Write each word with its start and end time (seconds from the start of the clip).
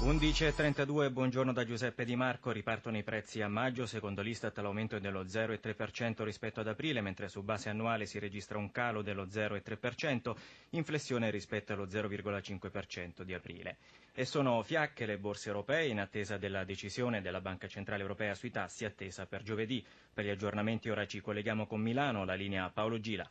11.32, 0.00 1.10
buongiorno 1.10 1.52
da 1.52 1.64
Giuseppe 1.64 2.04
Di 2.04 2.14
Marco, 2.14 2.52
ripartono 2.52 2.96
i 2.96 3.02
prezzi 3.02 3.42
a 3.42 3.48
maggio, 3.48 3.84
secondo 3.84 4.22
l'Istat 4.22 4.56
l'aumento 4.58 4.94
è 4.94 5.00
dello 5.00 5.24
0,3% 5.24 6.22
rispetto 6.22 6.60
ad 6.60 6.68
aprile, 6.68 7.00
mentre 7.00 7.28
su 7.28 7.42
base 7.42 7.68
annuale 7.68 8.06
si 8.06 8.20
registra 8.20 8.58
un 8.58 8.70
calo 8.70 9.02
dello 9.02 9.26
0,3%, 9.26 10.36
inflessione 10.70 11.30
rispetto 11.30 11.72
allo 11.72 11.86
0,5% 11.86 13.22
di 13.22 13.34
aprile. 13.34 13.78
E 14.14 14.24
sono 14.24 14.62
fiacche 14.62 15.04
le 15.04 15.18
borse 15.18 15.48
europee 15.48 15.88
in 15.88 15.98
attesa 15.98 16.36
della 16.36 16.62
decisione 16.62 17.20
della 17.20 17.40
Banca 17.40 17.66
Centrale 17.66 18.02
Europea 18.02 18.36
sui 18.36 18.52
tassi 18.52 18.84
attesa 18.84 19.26
per 19.26 19.42
giovedì. 19.42 19.84
Per 20.14 20.24
gli 20.24 20.30
aggiornamenti 20.30 20.88
ora 20.90 21.06
ci 21.08 21.20
colleghiamo 21.20 21.66
con 21.66 21.80
Milano, 21.80 22.24
la 22.24 22.34
linea 22.34 22.70
Paolo 22.70 23.00
Gila. 23.00 23.28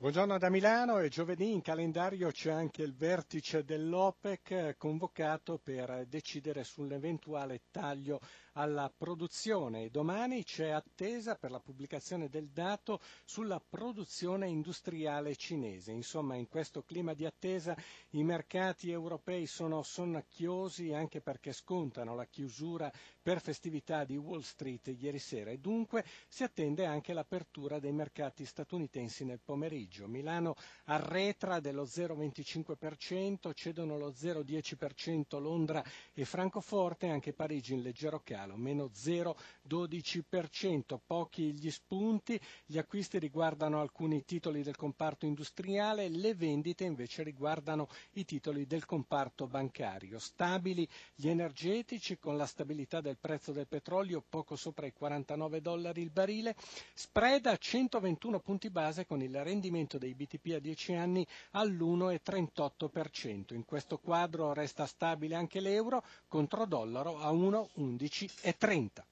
Buongiorno 0.00 0.38
da 0.38 0.48
Milano 0.48 1.00
e 1.00 1.08
giovedì 1.08 1.50
in 1.50 1.60
calendario 1.60 2.30
c'è 2.30 2.52
anche 2.52 2.82
il 2.82 2.94
vertice 2.94 3.64
dell'OPEC 3.64 4.76
convocato 4.78 5.58
per 5.58 6.06
decidere 6.06 6.62
sull'eventuale 6.62 7.62
taglio 7.72 8.20
alla 8.52 8.92
produzione 8.96 9.90
domani 9.90 10.44
c'è 10.44 10.68
attesa 10.68 11.34
per 11.34 11.50
la 11.50 11.58
pubblicazione 11.58 12.28
del 12.28 12.48
dato 12.50 13.00
sulla 13.24 13.60
produzione 13.60 14.46
industriale 14.48 15.34
cinese. 15.34 15.90
Insomma, 15.90 16.36
in 16.36 16.46
questo 16.48 16.82
clima 16.84 17.12
di 17.14 17.24
attesa 17.26 17.76
i 18.10 18.22
mercati 18.22 18.90
europei 18.92 19.46
sono 19.46 19.82
sonnacchiosi 19.82 20.92
anche 20.92 21.20
perché 21.20 21.52
scontano 21.52 22.14
la 22.14 22.26
chiusura 22.26 22.90
per 23.20 23.40
festività 23.40 24.04
di 24.04 24.16
Wall 24.16 24.40
Street 24.42 24.94
ieri 24.96 25.18
sera 25.18 25.50
e 25.50 25.58
dunque 25.58 26.04
si 26.28 26.44
attende 26.44 26.84
anche 26.86 27.12
l'apertura 27.12 27.80
dei 27.80 27.92
mercati 27.92 28.44
statunitensi 28.44 29.24
nel 29.24 29.40
pomeriggio. 29.44 29.86
Milano 30.06 30.54
arretra 30.84 31.60
dello 31.60 31.84
0,25%, 31.84 33.52
cedono 33.54 33.98
lo 33.98 34.10
0,10% 34.10 35.40
Londra 35.40 35.82
e 36.14 36.24
Francoforte, 36.24 37.08
anche 37.08 37.32
Parigi 37.32 37.74
in 37.74 37.82
leggero 37.82 38.20
calo, 38.24 38.56
meno 38.56 38.90
0,12%, 38.94 40.98
pochi 41.04 41.52
gli 41.52 41.70
spunti, 41.70 42.40
gli 42.66 42.78
acquisti 42.78 43.18
riguardano 43.18 43.80
alcuni 43.80 44.24
titoli 44.24 44.62
del 44.62 44.76
comparto 44.76 45.26
industriale, 45.26 46.08
le 46.08 46.34
vendite 46.34 46.84
invece 46.84 47.22
riguardano 47.22 47.88
i 48.12 48.24
titoli 48.24 48.66
del 48.66 48.84
comparto 48.84 49.46
bancario. 49.46 50.18
Stabili 50.18 50.88
gli 51.14 51.28
energetici 51.28 52.18
con 52.18 52.36
la 52.36 52.46
stabilità 52.46 53.00
del 53.00 53.16
prezzo 53.18 53.52
del 53.52 53.66
petrolio 53.66 54.22
poco 54.28 54.56
sopra 54.56 54.86
i 54.86 54.92
49 54.92 55.60
dollari 55.60 56.02
il 56.02 56.10
barile, 56.10 56.54
spread 56.94 57.46
a 57.46 57.56
121 57.56 58.40
punti 58.40 58.70
base 58.70 59.06
con 59.06 59.22
il 59.22 59.42
rendimento 59.42 59.77
dei 59.98 60.14
BTP 60.14 60.54
a 60.56 60.58
10 60.58 60.94
anni 60.94 61.24
all'1,38%. 61.52 63.54
In 63.54 63.64
questo 63.64 63.98
quadro 63.98 64.52
resta 64.52 64.84
stabile 64.86 65.36
anche 65.36 65.60
l'euro 65.60 66.02
contro 66.26 66.66
dollaro 66.66 67.18
a 67.18 67.30
1,11 67.30 68.28
e 68.42 68.56
30. 68.58 69.06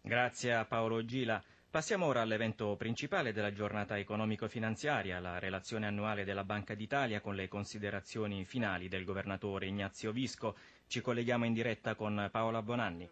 Grazie 0.00 0.54
a 0.54 0.64
Paolo 0.64 1.04
Gila. 1.04 1.42
Passiamo 1.70 2.06
ora 2.06 2.22
all'evento 2.22 2.76
principale 2.76 3.34
della 3.34 3.52
giornata 3.52 3.98
economico-finanziaria, 3.98 5.20
la 5.20 5.38
relazione 5.38 5.86
annuale 5.86 6.24
della 6.24 6.42
Banca 6.42 6.74
d'Italia 6.74 7.20
con 7.20 7.34
le 7.34 7.46
considerazioni 7.46 8.46
finali 8.46 8.88
del 8.88 9.04
governatore 9.04 9.66
Ignazio 9.66 10.10
Visco. 10.10 10.56
Ci 10.88 11.02
colleghiamo 11.02 11.44
in 11.44 11.52
diretta 11.52 11.94
con 11.94 12.30
Paola 12.32 12.62
Bonanni. 12.62 13.06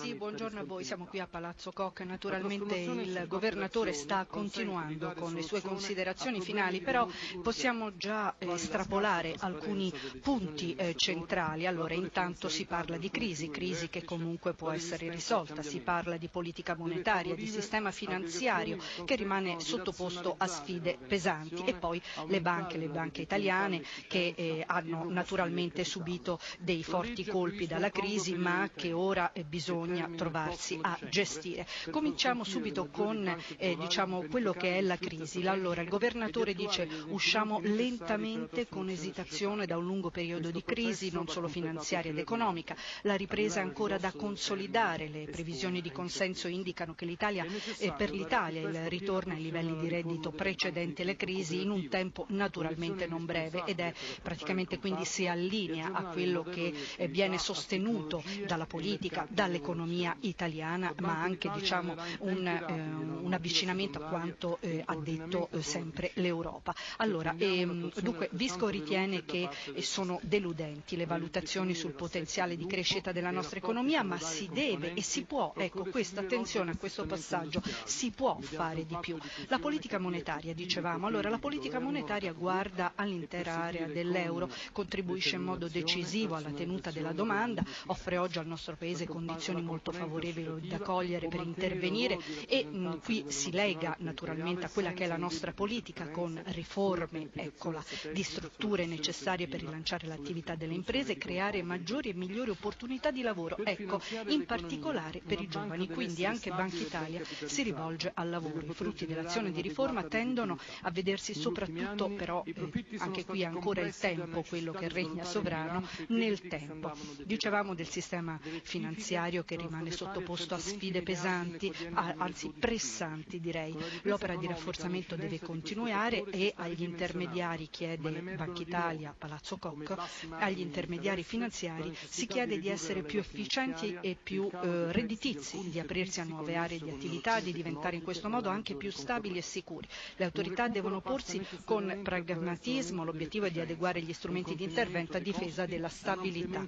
Sì, 0.00 0.14
buongiorno 0.14 0.60
a 0.60 0.64
voi, 0.64 0.84
siamo 0.84 1.06
qui 1.06 1.18
a 1.18 1.26
Palazzo 1.26 1.72
Koch. 1.72 2.02
Naturalmente 2.02 2.76
il 2.76 3.24
governatore 3.26 3.92
sta 3.92 4.24
continuando 4.26 5.12
con 5.14 5.34
le 5.34 5.42
sue 5.42 5.60
considerazioni 5.60 6.40
finali, 6.40 6.80
però 6.80 7.08
possiamo 7.42 7.96
già 7.96 8.36
estrapolare 8.38 9.34
alcuni 9.40 9.92
punti 10.22 10.76
eh, 10.76 10.94
centrali. 10.94 11.66
Allora, 11.66 11.94
intanto 11.94 12.48
si 12.48 12.64
parla 12.64 12.96
di 12.96 13.10
crisi, 13.10 13.50
crisi 13.50 13.88
che 13.88 14.04
comunque 14.04 14.54
può 14.54 14.70
essere 14.70 15.10
risolta, 15.10 15.62
si 15.62 15.80
parla 15.80 16.16
di 16.16 16.28
politica 16.28 16.76
monetaria, 16.76 17.34
di 17.34 17.48
sistema 17.48 17.79
finanziario 17.90 18.78
che 19.04 19.16
rimane 19.16 19.60
sottoposto 19.60 20.34
a 20.38 20.46
sfide 20.46 20.98
pesanti 21.06 21.64
e 21.64 21.74
poi 21.74 22.00
le 22.28 22.40
banche, 22.40 22.78
le 22.78 22.88
banche 22.88 23.22
italiane 23.22 23.82
che 24.08 24.34
eh, 24.36 24.64
hanno 24.66 25.10
naturalmente 25.10 25.84
subito 25.84 26.38
dei 26.58 26.82
forti 26.82 26.98
forti 27.00 27.24
colpi 27.24 27.66
dalla 27.66 27.90
crisi 27.90 28.34
ma 28.34 28.68
che 28.74 28.92
ora 28.92 29.32
eh, 29.32 29.42
bisogna 29.44 30.08
trovarsi 30.14 30.78
a 30.80 30.98
gestire. 31.08 31.66
Cominciamo 31.90 32.44
subito 32.44 32.88
con 32.90 33.26
eh, 33.56 33.76
diciamo, 33.78 34.26
quello 34.30 34.52
che 34.52 34.78
è 34.78 34.80
la 34.80 34.96
crisi. 34.96 35.46
Allora, 35.46 35.82
il 35.82 35.88
governatore 35.88 36.54
dice 36.54 36.88
usciamo 37.08 37.60
lentamente 37.62 38.68
con 38.68 38.88
esitazione 38.88 39.66
da 39.66 39.76
un 39.76 39.84
lungo 39.84 40.10
periodo 40.10 40.50
di 40.50 40.62
crisi, 40.62 41.10
non 41.10 41.26
solo 41.28 41.48
finanziaria 41.48 42.10
ed 42.10 42.18
economica. 42.18 42.76
La 43.02 43.14
ripresa 43.14 43.60
è 43.60 43.62
ancora 43.62 43.98
da 43.98 44.12
consolidare. 44.12 45.08
Le 45.08 45.24
previsioni 45.24 45.80
di 45.80 45.90
consenso 45.90 46.48
indicano 46.48 46.94
che 46.94 47.04
l'Italia, 47.04 47.44
eh, 47.78 47.92
per 47.92 48.10
l'Italia 48.10 48.60
il 48.60 48.88
ritorno 48.88 49.32
ai 49.32 49.42
livelli 49.42 49.76
di 49.78 49.88
reddito 49.88 50.30
precedenti 50.30 51.02
alle 51.02 51.16
crisi 51.16 51.62
in 51.62 51.70
un 51.70 51.88
tempo 51.88 52.26
naturalmente 52.28 53.06
non 53.06 53.24
breve 53.24 53.62
ed 53.66 53.80
è 53.80 53.92
praticamente 54.22 54.78
quindi 54.78 55.04
si 55.04 55.26
allinea 55.26 55.90
a 55.92 56.04
quello 56.04 56.42
che 56.42 56.72
eh, 56.96 57.08
viene 57.08 57.38
sostenuto 57.38 58.22
dalla 58.46 58.66
politica, 58.66 59.26
dall'economia 59.28 60.16
italiana, 60.20 60.92
ma 60.98 61.20
anche 61.20 61.50
diciamo, 61.54 61.94
un, 62.20 62.46
eh, 62.46 63.19
un, 63.30 63.34
avvicinamento 63.34 63.98
a 63.98 64.08
quanto 64.08 64.58
eh, 64.60 64.82
ha 64.84 64.96
detto 64.96 65.48
eh, 65.52 65.62
sempre 65.62 66.10
l'Europa. 66.14 66.74
Allora, 66.98 67.34
ehm, 67.36 67.92
dunque, 68.00 68.28
Visco 68.32 68.68
ritiene 68.68 69.24
che 69.24 69.48
eh, 69.74 69.82
sono 69.82 70.18
deludenti 70.22 70.96
le 70.96 71.06
valutazioni 71.06 71.74
sul 71.74 71.92
potenziale 71.92 72.56
di 72.56 72.66
crescita 72.66 73.12
della 73.12 73.30
nostra 73.30 73.58
economia, 73.58 74.02
ma 74.02 74.18
si 74.18 74.48
deve 74.52 74.94
e 74.94 75.02
si 75.02 75.24
può, 75.24 75.52
ecco 75.56 75.84
questa 75.84 76.20
attenzione 76.20 76.72
a 76.72 76.76
questo 76.76 77.04
passaggio, 77.06 77.62
si 77.84 78.10
può 78.10 78.38
fare 78.40 78.84
di 78.84 78.96
più. 79.00 79.16
La 79.48 79.58
politica 79.58 79.98
monetaria, 79.98 80.54
dicevamo, 80.54 81.06
allora 81.06 81.28
la 81.28 81.38
politica 81.38 81.78
monetaria 81.78 82.32
guarda 82.32 82.92
all'intera 82.94 83.62
area 83.62 83.86
dell'euro, 83.86 84.48
contribuisce 84.72 85.36
in 85.36 85.42
modo 85.42 85.68
decisivo 85.68 86.34
alla 86.34 86.50
tenuta 86.50 86.80
tenuta 86.80 86.90
della 86.90 87.12
domanda, 87.12 87.62
offre 87.86 88.16
oggi 88.16 88.38
al 88.38 88.46
nostro 88.46 88.76
Paese 88.76 89.06
condizioni 89.06 89.62
molto 89.62 89.92
favorevoli 89.92 90.68
da 90.68 90.78
cogliere 90.78 91.28
per 91.28 91.40
intervenire 91.40 92.18
e 92.48 92.64
mh, 92.64 93.00
qui 93.02 93.19
si 93.28 93.50
lega 93.52 93.94
naturalmente 94.00 94.66
a 94.66 94.70
quella 94.70 94.92
che 94.92 95.04
è 95.04 95.06
la 95.06 95.16
nostra 95.16 95.52
politica 95.52 96.08
con 96.08 96.40
riforme 96.46 97.28
eccola, 97.34 97.82
di 98.12 98.22
strutture 98.22 98.86
necessarie 98.86 99.48
per 99.48 99.60
rilanciare 99.60 100.06
l'attività 100.06 100.54
delle 100.54 100.74
imprese 100.74 101.12
e 101.12 101.18
creare 101.18 101.62
maggiori 101.62 102.10
e 102.10 102.14
migliori 102.14 102.50
opportunità 102.50 103.10
di 103.10 103.22
lavoro, 103.22 103.56
ecco, 103.64 104.00
in 104.28 104.44
particolare 104.46 105.20
per 105.24 105.40
i 105.40 105.48
giovani. 105.48 105.88
Quindi 105.88 106.24
anche 106.24 106.50
Banca 106.50 106.76
Italia 106.76 107.20
si 107.24 107.62
rivolge 107.62 108.10
al 108.14 108.30
lavoro. 108.30 108.60
I 108.60 108.72
frutti 108.74 109.06
dell'azione 109.06 109.50
di 109.50 109.60
riforma 109.60 110.02
tendono 110.04 110.58
a 110.82 110.90
vedersi 110.90 111.34
soprattutto, 111.34 112.08
però 112.10 112.42
eh, 112.46 112.54
anche 112.98 113.24
qui 113.24 113.44
ancora 113.44 113.80
il 113.82 113.94
tempo, 113.96 114.42
quello 114.42 114.72
che 114.72 114.88
regna 114.88 115.24
sovrano, 115.24 115.86
nel 116.08 116.40
tempo 116.40 116.58
tempo. 116.60 116.92
Dicevamo 117.24 117.74
del 117.74 117.88
sistema 117.88 118.38
finanziario 118.62 119.44
che 119.44 119.56
rimane 119.56 119.90
sottoposto 119.90 120.54
a 120.54 120.58
sfide 120.58 121.02
pesanti, 121.02 121.72
anzi 121.94 122.52
pressanti 122.58 123.09
direi. 123.40 123.74
L'opera 124.02 124.36
di 124.36 124.46
rafforzamento 124.46 125.16
deve 125.16 125.38
continuare 125.40 126.24
e 126.30 126.52
agli 126.56 126.82
intermediari 126.82 127.68
chiede 127.70 128.10
Banca 128.36 128.62
Italia, 128.62 129.14
Palazzo 129.16 129.56
Koch, 129.58 129.94
agli 130.38 130.60
intermediari 130.60 131.22
finanziari 131.22 131.94
si 132.08 132.26
chiede 132.26 132.58
di 132.58 132.68
essere 132.68 133.02
più 133.02 133.18
efficienti 133.18 133.96
e 134.00 134.16
più 134.20 134.48
eh, 134.52 134.92
redditizi, 134.92 135.68
di 135.70 135.78
aprirsi 135.78 136.20
a 136.20 136.24
nuove 136.24 136.56
aree 136.56 136.78
di 136.78 136.90
attività, 136.90 137.40
di 137.40 137.52
diventare 137.52 137.96
in 137.96 138.02
questo 138.02 138.28
modo 138.28 138.48
anche 138.48 138.74
più 138.74 138.90
stabili 138.90 139.38
e 139.38 139.42
sicuri. 139.42 139.86
Le 140.16 140.24
autorità 140.24 140.68
devono 140.68 141.00
porsi 141.00 141.40
con 141.64 142.00
pragmatismo, 142.02 143.04
l'obiettivo 143.04 143.46
è 143.46 143.50
di 143.50 143.60
adeguare 143.60 144.00
gli 144.02 144.12
strumenti 144.12 144.54
di 144.54 144.64
intervento 144.64 145.16
a 145.16 145.20
difesa 145.20 145.66
della 145.66 145.88
stabilità 145.88 146.66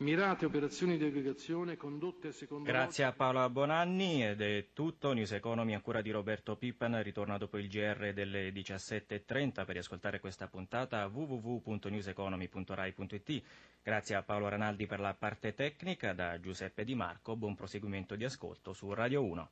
Mirate 0.00 0.46
operazioni 0.46 0.96
di 0.96 1.04
aggregazione 1.04 1.76
condotte 1.76 2.32
secondo 2.32 2.64
Grazie 2.64 3.04
a 3.04 3.12
Paola 3.12 3.46
Bonanni 3.50 4.24
ed 4.24 4.40
è 4.40 4.68
tutto. 4.72 5.12
News 5.12 5.32
Economy 5.32 5.74
a 5.74 5.82
cura 5.82 6.00
di 6.00 6.10
Roberto 6.10 6.56
Pippan 6.56 7.02
ritorna 7.02 7.36
dopo 7.36 7.58
il 7.58 7.68
GR 7.68 8.14
delle 8.14 8.48
17.30 8.48 9.52
per 9.52 9.68
riascoltare 9.68 10.18
questa 10.18 10.48
puntata 10.48 11.04
www.newseconomy.rai.it. 11.06 13.42
Grazie 13.82 14.14
a 14.14 14.22
Paolo 14.22 14.48
Ranaldi 14.48 14.86
per 14.86 15.00
la 15.00 15.12
parte 15.12 15.52
tecnica, 15.52 16.14
da 16.14 16.40
Giuseppe 16.40 16.84
Di 16.84 16.94
Marco, 16.94 17.36
buon 17.36 17.54
proseguimento 17.54 18.16
di 18.16 18.24
ascolto 18.24 18.72
su 18.72 18.94
Radio 18.94 19.22
1. 19.22 19.48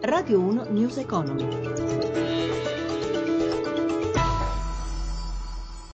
Radio 0.00 0.40
1 0.40 0.64
News 0.70 0.96
Economy. 0.96 2.74